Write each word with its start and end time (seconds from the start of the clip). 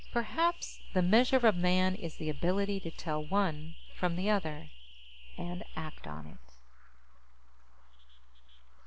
Perhaps 0.11 0.79
the 0.93 1.03
measure 1.03 1.35
of 1.37 1.43
a 1.43 1.51
man 1.51 1.93
is 1.93 2.15
the 2.15 2.27
ability 2.27 2.79
to 2.79 2.89
tell 2.89 3.23
one 3.23 3.75
from 3.93 4.15
the 4.15 4.31
other... 4.31 4.71
and 5.37 5.63
act 5.77 6.07
on 6.07 6.25
it. 6.25 6.55